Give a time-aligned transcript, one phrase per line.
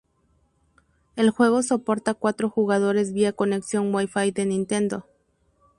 [1.15, 5.05] El juego soporta cuatro jugadores vía Conexión Wi-Fi de Nintendo.